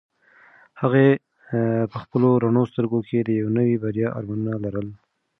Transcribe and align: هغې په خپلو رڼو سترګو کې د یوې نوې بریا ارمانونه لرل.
هغې 0.81 1.09
په 1.91 1.97
خپلو 2.03 2.29
رڼو 2.43 2.63
سترګو 2.71 2.99
کې 3.07 3.17
د 3.21 3.29
یوې 3.39 3.51
نوې 3.57 3.75
بریا 3.83 4.07
ارمانونه 4.17 4.53
لرل. 4.65 4.87